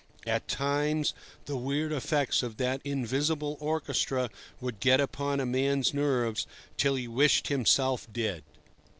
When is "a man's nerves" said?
5.39-6.47